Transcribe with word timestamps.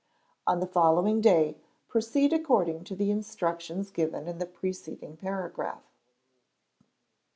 On 0.47 0.59
the 0.59 0.65
following 0.65 1.21
day, 1.21 1.57
proceed 1.87 2.33
according 2.33 2.85
to 2.85 2.95
the 2.95 3.11
instructions 3.11 3.91
given 3.91 4.27
in 4.27 4.39
the 4.39 4.47
preceding 4.47 5.15
paragraph. 5.15 5.83